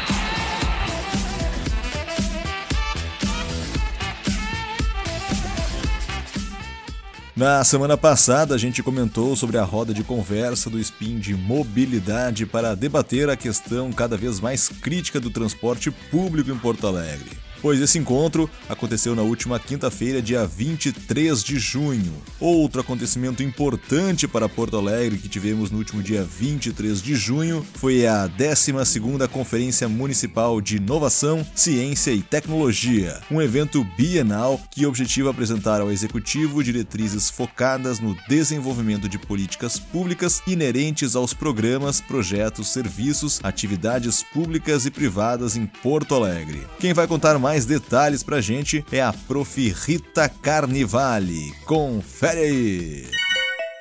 [7.36, 12.46] Na semana passada, a gente comentou sobre a roda de conversa do SPIN de mobilidade
[12.46, 17.80] para debater a questão cada vez mais crítica do transporte público em Porto Alegre pois
[17.80, 22.12] esse encontro aconteceu na última quinta-feira, dia 23 de junho.
[22.38, 28.06] Outro acontecimento importante para Porto Alegre que tivemos no último dia 23 de junho foi
[28.06, 35.80] a 12ª Conferência Municipal de Inovação, Ciência e Tecnologia, um evento bienal que objetiva apresentar
[35.80, 44.22] ao executivo diretrizes focadas no desenvolvimento de políticas públicas inerentes aos programas, projetos, serviços, atividades
[44.22, 46.66] públicas e privadas em Porto Alegre.
[46.78, 49.72] Quem vai contar mais mais detalhes pra gente é a Prof.
[49.86, 51.52] Rita Carnivale.
[51.64, 53.23] Confere aí!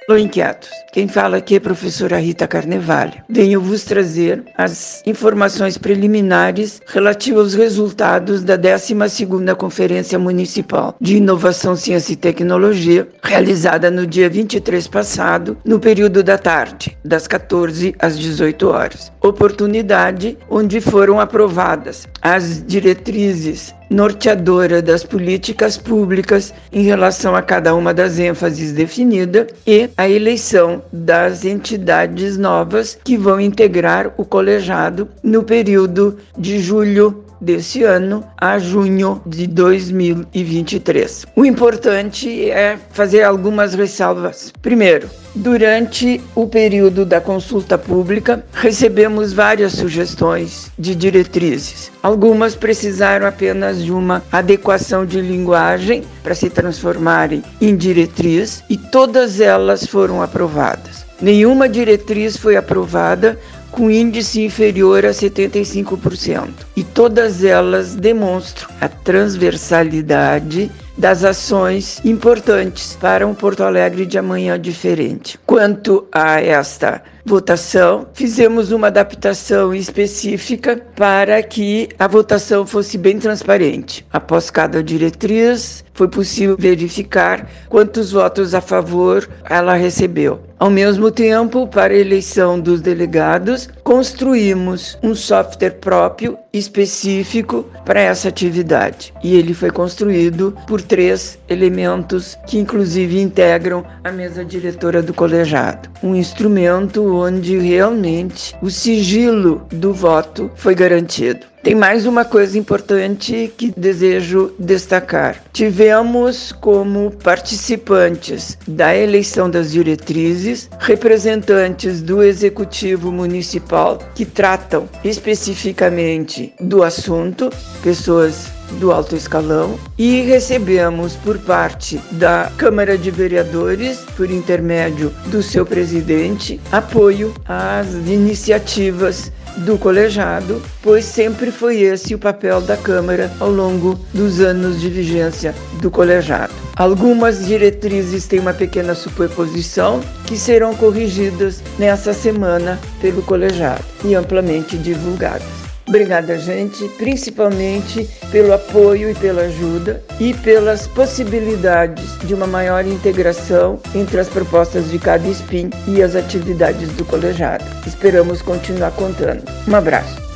[0.09, 0.69] Alô, inquietos.
[0.91, 3.23] Quem fala aqui é a professora Rita Carnevale.
[3.29, 11.77] Venho vos trazer as informações preliminares relativas aos resultados da 12ª Conferência Municipal de Inovação,
[11.77, 18.19] Ciência e Tecnologia, realizada no dia 23 passado, no período da tarde, das 14 às
[18.19, 19.09] 18 horas.
[19.21, 27.93] Oportunidade onde foram aprovadas as diretrizes norteadora das políticas públicas em relação a cada uma
[27.93, 35.43] das ênfases definida e a eleição das entidades novas que vão integrar o colegiado no
[35.43, 41.25] período de julho desse ano a junho de 2023.
[41.35, 44.51] O importante é fazer algumas ressalvas.
[44.61, 51.91] Primeiro, Durante o período da consulta pública, recebemos várias sugestões de diretrizes.
[52.03, 59.39] Algumas precisaram apenas de uma adequação de linguagem para se transformarem em diretriz e todas
[59.39, 61.03] elas foram aprovadas.
[61.19, 63.39] Nenhuma diretriz foi aprovada
[63.73, 66.49] com índice inferior a 75%.
[66.75, 74.59] E todas elas demonstram a transversalidade das ações importantes para um Porto Alegre de amanhã
[74.59, 75.39] diferente.
[75.43, 84.05] Quanto a esta votação, fizemos uma adaptação específica para que a votação fosse bem transparente.
[84.11, 90.41] Após cada diretriz, foi possível verificar quantos votos a favor ela recebeu.
[90.59, 98.29] Ao mesmo tempo, para a eleição dos delegados, construímos um software próprio específico para essa
[98.29, 99.13] atividade.
[99.21, 105.89] E ele foi construído por três elementos que, inclusive, integram a mesa diretora do colegiado.
[106.01, 111.53] Um instrumento onde realmente o sigilo do voto foi garantido.
[111.63, 115.41] Tem mais uma coisa importante que desejo destacar.
[115.53, 126.83] Tivemos como participantes da eleição das diretrizes representantes do executivo municipal que tratam especificamente do
[126.83, 127.49] assunto,
[127.81, 135.41] pessoas do alto escalão e recebemos por parte da Câmara de Vereadores, por intermédio do
[135.41, 143.31] seu presidente, apoio às iniciativas do colegiado, pois sempre foi esse o papel da Câmara
[143.39, 146.53] ao longo dos anos de vigência do colegiado.
[146.75, 154.77] Algumas diretrizes têm uma pequena superposição que serão corrigidas nessa semana pelo colegiado e amplamente
[154.77, 155.62] divulgadas.
[155.85, 163.79] Obrigada, gente, principalmente pelo apoio e pela ajuda e pelas possibilidades de uma maior integração
[163.93, 167.65] entre as propostas de cada SPIN e as atividades do colegiado.
[167.85, 169.43] Esperamos continuar contando.
[169.67, 170.32] Um abraço.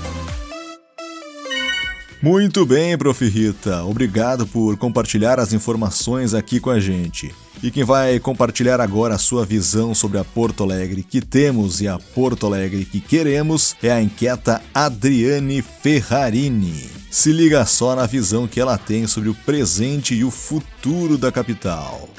[2.27, 3.25] Muito bem, Prof.
[3.25, 3.85] Rita.
[3.85, 7.33] Obrigado por compartilhar as informações aqui com a gente.
[7.63, 11.88] E quem vai compartilhar agora a sua visão sobre a Porto Alegre que temos e
[11.88, 16.89] a Porto Alegre que queremos é a inquieta Adriane Ferrarini.
[17.09, 21.31] Se liga só na visão que ela tem sobre o presente e o futuro da
[21.31, 22.09] capital.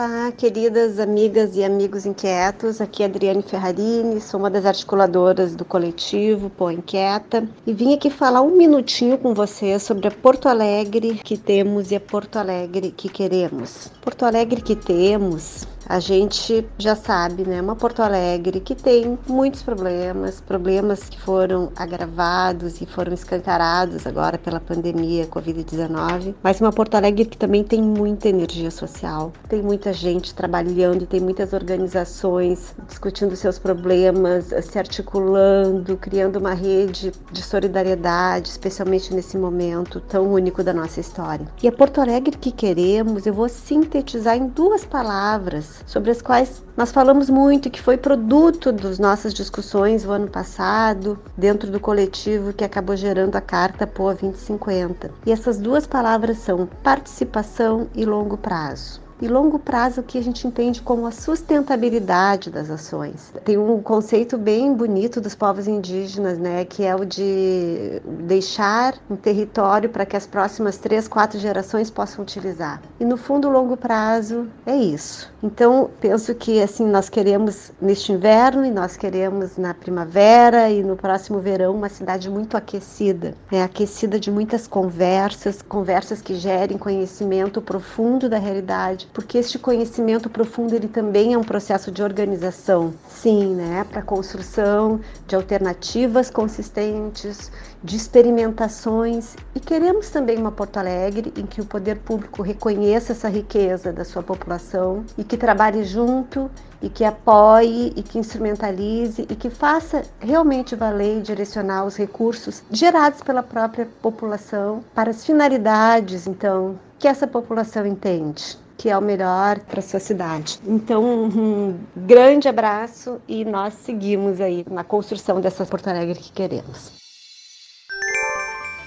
[0.00, 2.80] Olá, queridas amigas e amigos inquietos.
[2.80, 8.08] Aqui é Adriane Ferrarini, sou uma das articuladoras do coletivo Pô Inquieta e vim aqui
[8.08, 12.92] falar um minutinho com vocês sobre a Porto Alegre que temos e a Porto Alegre
[12.92, 13.90] que queremos.
[14.00, 19.62] Porto Alegre que temos A gente já sabe, né, uma Porto Alegre que tem muitos
[19.62, 26.94] problemas, problemas que foram agravados e foram escancarados agora pela pandemia Covid-19, mas uma Porto
[26.96, 33.34] Alegre que também tem muita energia social, tem muita gente trabalhando, tem muitas organizações discutindo
[33.34, 40.74] seus problemas, se articulando, criando uma rede de solidariedade, especialmente nesse momento tão único da
[40.74, 41.46] nossa história.
[41.62, 46.62] E a Porto Alegre que queremos, eu vou sintetizar em duas palavras, sobre as quais
[46.76, 52.52] nós falamos muito, que foi produto das nossas discussões o ano passado, dentro do coletivo
[52.52, 55.10] que acabou gerando a Carta POA 2050.
[55.26, 60.46] E essas duas palavras são participação e longo prazo e longo prazo que a gente
[60.46, 63.32] entende como a sustentabilidade das ações.
[63.44, 69.16] Tem um conceito bem bonito dos povos indígenas, né, que é o de deixar um
[69.16, 72.80] território para que as próximas três, quatro gerações possam utilizar.
[73.00, 75.32] E no fundo, longo prazo é isso.
[75.42, 80.96] Então, penso que assim nós queremos neste inverno e nós queremos na primavera e no
[80.96, 87.60] próximo verão uma cidade muito aquecida, né, aquecida de muitas conversas, conversas que gerem conhecimento
[87.60, 93.54] profundo da realidade porque este conhecimento profundo ele também é um processo de organização, sim,
[93.54, 97.50] né, para construção de alternativas consistentes,
[97.82, 99.36] de experimentações.
[99.54, 104.04] E queremos também uma Porto Alegre em que o poder público reconheça essa riqueza da
[104.04, 106.50] sua população e que trabalhe junto
[106.80, 112.62] e que apoie e que instrumentalize e que faça realmente valer e direcionar os recursos
[112.70, 119.02] gerados pela própria população para as finalidades, então, que essa população entende que é o
[119.02, 120.60] melhor para sua cidade.
[120.64, 126.92] Então, um grande abraço e nós seguimos aí na construção dessa Porto Alegre que queremos.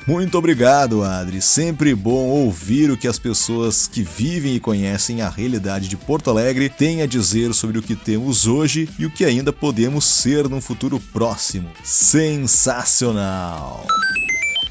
[0.07, 1.39] Muito obrigado, Adri.
[1.41, 6.31] Sempre bom ouvir o que as pessoas que vivem e conhecem a realidade de Porto
[6.31, 10.49] Alegre têm a dizer sobre o que temos hoje e o que ainda podemos ser
[10.49, 11.69] num futuro próximo.
[11.83, 13.85] Sensacional!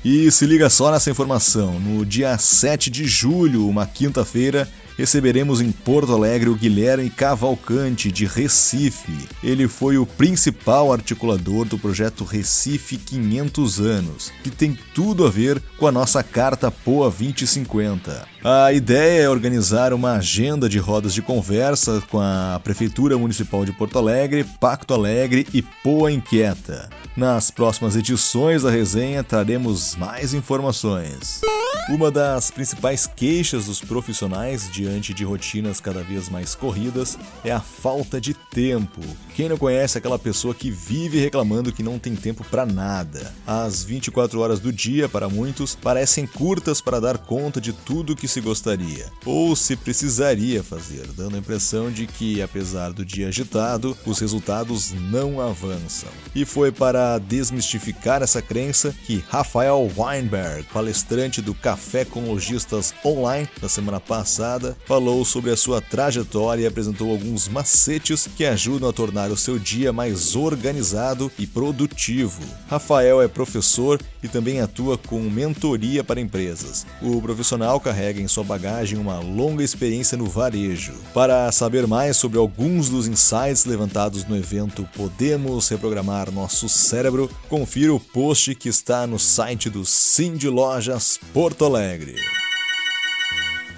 [0.04, 4.68] E se liga só nessa informação: no dia 7 de julho, uma quinta-feira,
[5.00, 9.26] receberemos em Porto Alegre o Guilherme Cavalcante, de Recife.
[9.42, 15.62] Ele foi o principal articulador do projeto Recife 500 Anos, que tem tudo a ver
[15.78, 18.28] com a nossa Carta POA 2050.
[18.44, 23.72] A ideia é organizar uma agenda de rodas de conversa com a Prefeitura Municipal de
[23.72, 26.90] Porto Alegre, Pacto Alegre e Poa Inquieta.
[27.16, 31.40] Nas próximas edições da resenha traremos mais informações.
[31.88, 37.60] Uma das principais queixas dos profissionais diante de rotinas cada vez mais corridas é a
[37.60, 39.00] falta de tempo.
[39.34, 43.34] Quem não conhece aquela pessoa que vive reclamando que não tem tempo para nada?
[43.44, 48.28] As 24 horas do dia, para muitos, parecem curtas para dar conta de tudo que
[48.28, 53.96] se gostaria ou se precisaria fazer, dando a impressão de que, apesar do dia agitado,
[54.06, 56.10] os resultados não avançam.
[56.34, 63.48] E foi para desmistificar essa crença que Rafael Weinberg, palestrante do Café com Lojistas Online
[63.60, 68.92] na semana passada, falou sobre a sua trajetória e apresentou alguns macetes que ajudam a
[68.92, 72.42] tornar o seu dia mais organizado e produtivo.
[72.68, 76.86] Rafael é professor e também atua com mentoria para empresas.
[77.00, 80.94] O profissional carrega em sua bagagem uma longa experiência no varejo.
[81.12, 87.94] Para saber mais sobre alguns dos insights levantados no evento Podemos Reprogramar Nosso Cérebro, confira
[87.94, 91.18] o post que está no site do Cindy Lojas
[91.50, 92.14] Porto Alegre.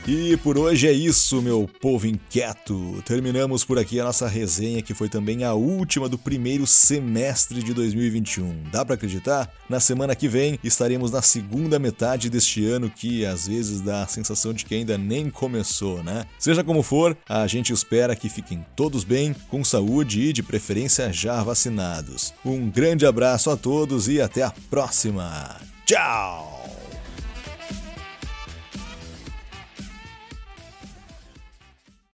[0.07, 3.03] E por hoje é isso, meu povo inquieto.
[3.07, 7.73] Terminamos por aqui a nossa resenha, que foi também a última do primeiro semestre de
[7.73, 8.65] 2021.
[8.71, 9.51] Dá para acreditar?
[9.71, 14.09] Na semana que vem estaremos na segunda metade deste ano, que às vezes dá a
[14.09, 16.27] sensação de que ainda nem começou, né?
[16.39, 21.11] Seja como for, a gente espera que fiquem todos bem, com saúde e de preferência
[21.11, 22.35] já vacinados.
[22.45, 25.57] Um grande abraço a todos e até a próxima.
[25.87, 26.62] Tchau!